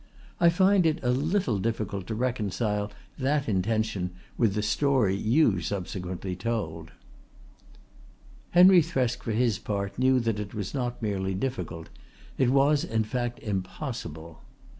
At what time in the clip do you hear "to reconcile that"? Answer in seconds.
2.07-3.47